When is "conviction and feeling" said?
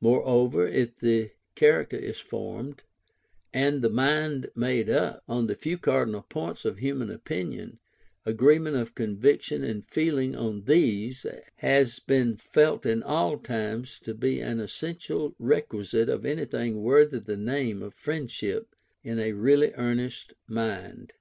8.94-10.36